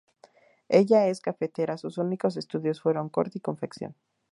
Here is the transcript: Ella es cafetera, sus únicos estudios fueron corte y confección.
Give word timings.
Ella 0.79 1.05
es 1.09 1.21
cafetera, 1.21 1.77
sus 1.77 1.99
únicos 1.99 2.35
estudios 2.35 2.81
fueron 2.81 3.09
corte 3.09 3.37
y 3.37 3.41
confección. 3.41 3.93